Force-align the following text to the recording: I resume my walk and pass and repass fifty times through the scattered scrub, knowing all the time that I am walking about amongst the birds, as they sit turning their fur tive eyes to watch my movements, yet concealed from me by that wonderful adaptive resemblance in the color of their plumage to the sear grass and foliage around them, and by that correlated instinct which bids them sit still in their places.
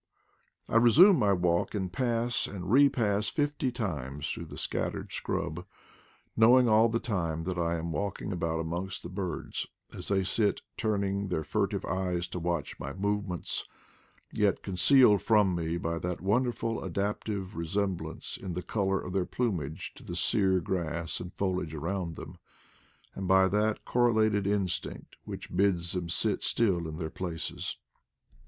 I 0.67 0.77
resume 0.77 1.19
my 1.19 1.31
walk 1.31 1.75
and 1.75 1.93
pass 1.93 2.47
and 2.47 2.71
repass 2.71 3.29
fifty 3.29 3.71
times 3.71 4.27
through 4.27 4.45
the 4.47 4.57
scattered 4.57 5.11
scrub, 5.11 5.63
knowing 6.35 6.67
all 6.67 6.89
the 6.89 6.99
time 6.99 7.43
that 7.43 7.59
I 7.59 7.75
am 7.77 7.91
walking 7.91 8.31
about 8.31 8.59
amongst 8.59 9.03
the 9.03 9.09
birds, 9.09 9.67
as 9.95 10.07
they 10.07 10.23
sit 10.23 10.61
turning 10.75 11.27
their 11.27 11.43
fur 11.43 11.67
tive 11.67 11.85
eyes 11.85 12.27
to 12.29 12.39
watch 12.39 12.79
my 12.79 12.93
movements, 12.93 13.63
yet 14.31 14.63
concealed 14.63 15.21
from 15.21 15.53
me 15.53 15.77
by 15.77 15.99
that 15.99 16.19
wonderful 16.19 16.83
adaptive 16.83 17.55
resemblance 17.55 18.37
in 18.41 18.53
the 18.55 18.63
color 18.63 18.99
of 18.99 19.13
their 19.13 19.27
plumage 19.27 19.93
to 19.93 20.03
the 20.03 20.15
sear 20.15 20.59
grass 20.61 21.19
and 21.19 21.31
foliage 21.35 21.75
around 21.75 22.15
them, 22.15 22.39
and 23.13 23.27
by 23.27 23.47
that 23.47 23.85
correlated 23.85 24.47
instinct 24.47 25.17
which 25.25 25.55
bids 25.55 25.91
them 25.91 26.09
sit 26.09 26.41
still 26.41 26.87
in 26.87 26.97
their 26.97 27.11
places. 27.11 27.77